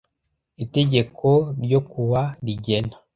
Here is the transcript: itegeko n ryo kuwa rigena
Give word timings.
itegeko 0.63 1.27
n 1.57 1.59
ryo 1.65 1.79
kuwa 1.89 2.21
rigena 2.45 2.95